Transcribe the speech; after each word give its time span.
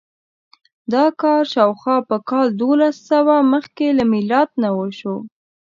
دا 0.93 1.05
کار 1.21 1.41
شاوخوا 1.53 1.97
په 2.09 2.17
کال 2.29 2.47
دوولسسوه 2.59 3.35
مخکې 3.53 3.85
له 3.97 4.03
میلاد 4.13 4.49
نه 4.63 4.69
وشو. 4.77 5.15